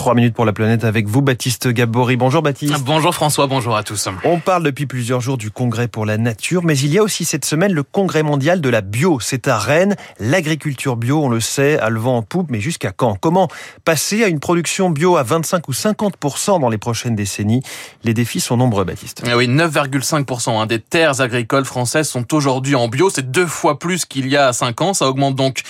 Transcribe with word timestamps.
3 0.00 0.14
minutes 0.14 0.34
pour 0.34 0.46
la 0.46 0.54
planète 0.54 0.84
avec 0.84 1.06
vous, 1.06 1.20
Baptiste 1.20 1.68
Gabory. 1.68 2.16
Bonjour 2.16 2.40
Baptiste. 2.40 2.72
Bonjour 2.86 3.14
François, 3.14 3.46
bonjour 3.46 3.76
à 3.76 3.82
tous. 3.82 4.08
On 4.24 4.40
parle 4.40 4.62
depuis 4.62 4.86
plusieurs 4.86 5.20
jours 5.20 5.36
du 5.36 5.50
Congrès 5.50 5.88
pour 5.88 6.06
la 6.06 6.16
nature, 6.16 6.64
mais 6.64 6.78
il 6.78 6.90
y 6.90 6.96
a 6.96 7.02
aussi 7.02 7.26
cette 7.26 7.44
semaine 7.44 7.74
le 7.74 7.82
Congrès 7.82 8.22
mondial 8.22 8.62
de 8.62 8.70
la 8.70 8.80
bio. 8.80 9.20
C'est 9.20 9.46
à 9.46 9.58
Rennes. 9.58 9.96
L'agriculture 10.18 10.96
bio, 10.96 11.22
on 11.22 11.28
le 11.28 11.40
sait, 11.40 11.78
a 11.78 11.90
le 11.90 12.00
vent 12.00 12.16
en 12.16 12.22
poupe, 12.22 12.46
mais 12.50 12.60
jusqu'à 12.60 12.92
quand? 12.92 13.18
Comment 13.20 13.48
passer 13.84 14.24
à 14.24 14.28
une 14.28 14.40
production 14.40 14.88
bio 14.88 15.18
à 15.18 15.22
25 15.22 15.68
ou 15.68 15.72
50% 15.72 16.62
dans 16.62 16.70
les 16.70 16.78
prochaines 16.78 17.14
décennies? 17.14 17.62
Les 18.02 18.14
défis 18.14 18.40
sont 18.40 18.56
nombreux, 18.56 18.84
Baptiste. 18.84 19.22
Eh 19.26 19.34
oui, 19.34 19.48
9,5% 19.48 20.62
hein, 20.62 20.64
des 20.64 20.80
terres 20.80 21.20
agricoles 21.20 21.66
françaises 21.66 22.08
sont 22.08 22.32
aujourd'hui 22.32 22.74
en 22.74 22.88
bio. 22.88 23.10
C'est 23.10 23.30
deux 23.30 23.46
fois 23.46 23.78
plus 23.78 24.06
qu'il 24.06 24.28
y 24.28 24.38
a 24.38 24.54
5 24.54 24.80
ans. 24.80 24.94
Ça 24.94 25.10
augmente 25.10 25.34
donc 25.34 25.60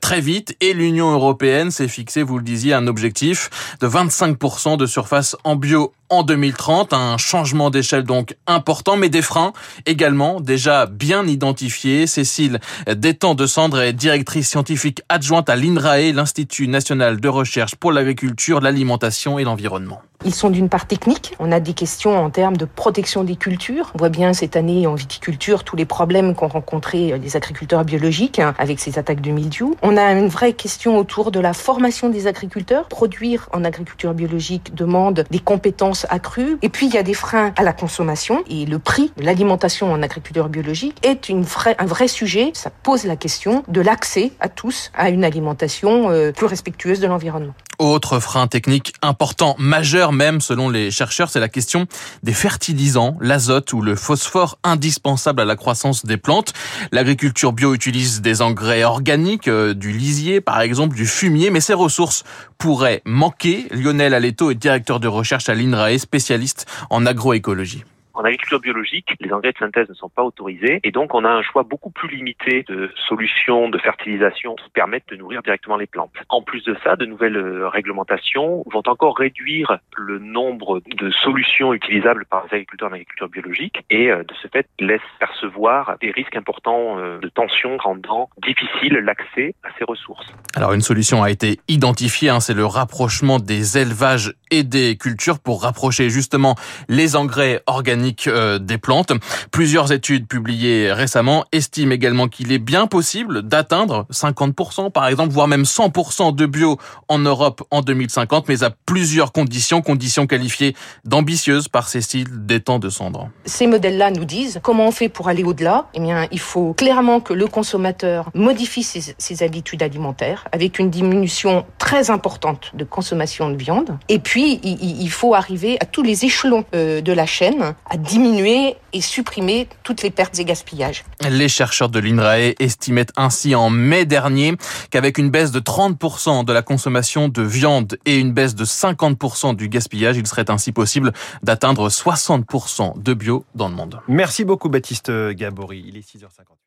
très 0.00 0.20
vite. 0.20 0.56
Et 0.60 0.72
l'Union 0.72 1.10
européenne 1.10 1.70
s'est 1.70 1.88
fixé, 1.88 2.22
vous 2.22 2.38
le 2.38 2.44
disiez, 2.44 2.74
un 2.74 2.86
objectif 2.86 3.50
de 3.80 3.88
25% 3.88 4.76
de 4.76 4.86
surface 4.86 5.36
en 5.44 5.56
bio 5.56 5.92
en 6.10 6.24
2030, 6.24 6.92
un 6.92 7.16
changement 7.16 7.70
d'échelle 7.70 8.02
donc 8.02 8.36
important, 8.46 8.96
mais 8.96 9.08
des 9.08 9.22
freins 9.22 9.52
également 9.86 10.40
déjà 10.40 10.86
bien 10.86 11.26
identifiés. 11.26 12.06
Cécile 12.06 12.58
Détang 12.88 13.34
de 13.34 13.46
Cendre 13.46 13.80
est 13.80 13.92
directrice 13.92 14.48
scientifique 14.48 15.02
adjointe 15.08 15.48
à 15.48 15.56
l'INRAE, 15.56 16.12
l'Institut 16.12 16.66
national 16.66 17.20
de 17.20 17.28
recherche 17.28 17.76
pour 17.76 17.92
l'agriculture, 17.92 18.60
l'alimentation 18.60 19.38
et 19.38 19.44
l'environnement. 19.44 20.02
Ils 20.26 20.34
sont 20.34 20.50
d'une 20.50 20.68
part 20.68 20.86
techniques. 20.86 21.34
On 21.38 21.50
a 21.50 21.60
des 21.60 21.72
questions 21.72 22.22
en 22.22 22.28
termes 22.28 22.58
de 22.58 22.66
protection 22.66 23.24
des 23.24 23.36
cultures. 23.36 23.90
On 23.94 23.98
voit 23.98 24.10
bien 24.10 24.34
cette 24.34 24.54
année 24.54 24.86
en 24.86 24.94
viticulture 24.94 25.64
tous 25.64 25.76
les 25.76 25.86
problèmes 25.86 26.34
qu'ont 26.34 26.48
rencontrés 26.48 27.18
les 27.18 27.36
agriculteurs 27.36 27.86
biologiques 27.86 28.38
avec 28.58 28.80
ces 28.80 28.98
attaques 28.98 29.22
de 29.22 29.30
mildiou. 29.30 29.76
On 29.80 29.96
a 29.96 30.12
une 30.12 30.28
vraie 30.28 30.52
question 30.52 30.98
autour 30.98 31.30
de 31.30 31.40
la 31.40 31.54
formation 31.54 32.10
des 32.10 32.26
agriculteurs. 32.26 32.86
Produire 32.88 33.48
en 33.52 33.64
agriculture 33.64 34.12
biologique 34.12 34.74
demande 34.74 35.24
des 35.30 35.38
compétences 35.38 35.99
accrues. 36.08 36.58
Et 36.62 36.68
puis 36.68 36.86
il 36.86 36.94
y 36.94 36.98
a 36.98 37.02
des 37.02 37.14
freins 37.14 37.52
à 37.56 37.62
la 37.62 37.72
consommation 37.72 38.42
et 38.48 38.66
le 38.66 38.78
prix 38.78 39.12
de 39.16 39.24
l'alimentation 39.24 39.92
en 39.92 40.02
agriculture 40.02 40.48
biologique 40.48 40.96
est 41.02 41.28
une 41.28 41.42
vraie, 41.42 41.76
un 41.78 41.86
vrai 41.86 42.08
sujet. 42.08 42.50
Ça 42.54 42.70
pose 42.70 43.04
la 43.04 43.16
question 43.16 43.64
de 43.68 43.80
l'accès 43.80 44.32
à 44.40 44.48
tous 44.48 44.90
à 44.94 45.10
une 45.10 45.24
alimentation 45.24 46.10
euh, 46.10 46.32
plus 46.32 46.46
respectueuse 46.46 47.00
de 47.00 47.06
l'environnement. 47.06 47.54
Autre 47.80 48.20
frein 48.20 48.46
technique 48.46 48.92
important, 49.00 49.56
majeur 49.58 50.12
même 50.12 50.42
selon 50.42 50.68
les 50.68 50.90
chercheurs, 50.90 51.30
c'est 51.30 51.40
la 51.40 51.48
question 51.48 51.86
des 52.22 52.34
fertilisants, 52.34 53.16
l'azote 53.22 53.72
ou 53.72 53.80
le 53.80 53.96
phosphore 53.96 54.58
indispensable 54.64 55.40
à 55.40 55.46
la 55.46 55.56
croissance 55.56 56.04
des 56.04 56.18
plantes. 56.18 56.52
L'agriculture 56.92 57.54
bio 57.54 57.72
utilise 57.72 58.20
des 58.20 58.42
engrais 58.42 58.84
organiques, 58.84 59.48
euh, 59.48 59.72
du 59.72 59.92
lisier 59.92 60.42
par 60.42 60.60
exemple, 60.60 60.94
du 60.94 61.06
fumier, 61.06 61.48
mais 61.48 61.62
ces 61.62 61.72
ressources 61.72 62.22
pourraient 62.58 63.00
manquer. 63.06 63.66
Lionel 63.70 64.12
Aletto 64.12 64.50
est 64.50 64.56
directeur 64.56 65.00
de 65.00 65.08
recherche 65.08 65.48
à 65.48 65.54
spécialiste 65.98 66.66
en 66.90 67.06
agroécologie. 67.06 67.84
En 68.20 68.24
agriculture 68.24 68.60
biologique, 68.60 69.14
les 69.18 69.32
engrais 69.32 69.52
de 69.52 69.56
synthèse 69.56 69.88
ne 69.88 69.94
sont 69.94 70.10
pas 70.10 70.22
autorisés 70.22 70.78
et 70.84 70.90
donc 70.90 71.14
on 71.14 71.24
a 71.24 71.30
un 71.30 71.40
choix 71.40 71.62
beaucoup 71.62 71.88
plus 71.88 72.14
limité 72.14 72.66
de 72.68 72.90
solutions 73.08 73.70
de 73.70 73.78
fertilisation 73.78 74.56
qui 74.56 74.68
permettent 74.68 75.08
de 75.08 75.16
nourrir 75.16 75.40
directement 75.42 75.78
les 75.78 75.86
plantes. 75.86 76.12
En 76.28 76.42
plus 76.42 76.62
de 76.64 76.76
ça, 76.84 76.96
de 76.96 77.06
nouvelles 77.06 77.38
euh, 77.38 77.66
réglementations 77.66 78.62
vont 78.70 78.82
encore 78.84 79.16
réduire 79.16 79.78
le 79.96 80.18
nombre 80.18 80.82
de 80.98 81.10
solutions 81.10 81.72
utilisables 81.72 82.26
par 82.26 82.44
les 82.44 82.56
agriculteurs 82.56 82.90
en 82.90 82.92
agriculture 82.92 83.30
biologique 83.30 83.78
et 83.88 84.10
euh, 84.10 84.22
de 84.22 84.34
ce 84.42 84.48
fait 84.48 84.66
laissent 84.78 85.00
percevoir 85.18 85.96
des 86.02 86.10
risques 86.10 86.36
importants 86.36 86.98
euh, 86.98 87.20
de 87.20 87.28
tension 87.30 87.78
rendant 87.78 88.28
difficile 88.42 88.98
l'accès 89.02 89.54
à 89.64 89.68
ces 89.78 89.84
ressources. 89.84 90.26
Alors 90.54 90.74
une 90.74 90.82
solution 90.82 91.22
a 91.22 91.30
été 91.30 91.58
identifiée, 91.68 92.28
hein, 92.28 92.40
c'est 92.40 92.52
le 92.52 92.66
rapprochement 92.66 93.38
des 93.38 93.78
élevages 93.78 94.34
et 94.50 94.62
des 94.62 94.98
cultures 94.98 95.38
pour 95.38 95.62
rapprocher 95.62 96.10
justement 96.10 96.54
les 96.90 97.16
engrais 97.16 97.62
organiques 97.66 98.09
euh, 98.26 98.58
des 98.58 98.78
plantes. 98.78 99.12
Plusieurs 99.50 99.92
études 99.92 100.26
publiées 100.26 100.92
récemment 100.92 101.44
estiment 101.52 101.92
également 101.92 102.28
qu'il 102.28 102.52
est 102.52 102.58
bien 102.58 102.86
possible 102.86 103.42
d'atteindre 103.42 104.06
50% 104.12 104.90
par 104.90 105.08
exemple, 105.08 105.32
voire 105.32 105.48
même 105.48 105.62
100% 105.62 106.34
de 106.34 106.46
bio 106.46 106.78
en 107.08 107.18
Europe 107.18 107.62
en 107.70 107.80
2050, 107.80 108.48
mais 108.48 108.62
à 108.62 108.70
plusieurs 108.70 109.32
conditions, 109.32 109.82
conditions 109.82 110.26
qualifiées 110.26 110.74
d'ambitieuses 111.04 111.68
par 111.68 111.88
Cécile 111.88 112.46
Détang 112.46 112.78
de 112.78 112.88
Cendre. 112.88 113.30
Ces 113.44 113.66
modèles-là 113.66 114.10
nous 114.10 114.24
disent 114.24 114.60
comment 114.62 114.86
on 114.86 114.92
fait 114.92 115.08
pour 115.08 115.28
aller 115.28 115.44
au-delà. 115.44 115.86
Eh 115.94 116.00
bien, 116.00 116.26
il 116.30 116.40
faut 116.40 116.74
clairement 116.74 117.20
que 117.20 117.32
le 117.32 117.46
consommateur 117.46 118.30
modifie 118.34 118.82
ses, 118.82 119.42
habitudes 119.42 119.82
alimentaires 119.82 120.46
avec 120.52 120.78
une 120.78 120.90
diminution 120.90 121.64
très 121.78 122.10
importante 122.10 122.72
de 122.74 122.84
consommation 122.84 123.50
de 123.50 123.56
viande. 123.56 123.98
Et 124.08 124.18
puis, 124.18 124.60
il, 124.62 125.10
faut 125.10 125.34
arriver 125.34 125.76
à 125.80 125.86
tous 125.86 126.02
les 126.02 126.24
échelons 126.24 126.64
euh, 126.74 127.00
de 127.00 127.12
la 127.12 127.26
chaîne 127.26 127.74
diminuer 128.02 128.76
et 128.92 129.00
supprimer 129.00 129.68
toutes 129.82 130.02
les 130.02 130.10
pertes 130.10 130.38
et 130.38 130.44
gaspillages. 130.44 131.04
Les 131.28 131.48
chercheurs 131.48 131.88
de 131.88 131.98
l'INRAE 131.98 132.54
estimaient 132.58 133.06
ainsi 133.16 133.54
en 133.54 133.70
mai 133.70 134.04
dernier 134.04 134.54
qu'avec 134.90 135.18
une 135.18 135.30
baisse 135.30 135.52
de 135.52 135.60
30% 135.60 136.44
de 136.44 136.52
la 136.52 136.62
consommation 136.62 137.28
de 137.28 137.42
viande 137.42 137.98
et 138.06 138.16
une 138.16 138.32
baisse 138.32 138.54
de 138.54 138.64
50% 138.64 139.56
du 139.56 139.68
gaspillage, 139.68 140.16
il 140.16 140.26
serait 140.26 140.50
ainsi 140.50 140.72
possible 140.72 141.12
d'atteindre 141.42 141.88
60% 141.88 143.00
de 143.00 143.14
bio 143.14 143.44
dans 143.54 143.68
le 143.68 143.74
monde. 143.74 144.00
Merci 144.08 144.44
beaucoup 144.44 144.68
Baptiste 144.68 145.10
Gabory. 145.10 145.84
Il 145.86 145.96
est 145.96 146.00
6h50. 146.00 146.60